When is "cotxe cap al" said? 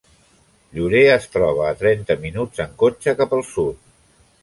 2.83-3.49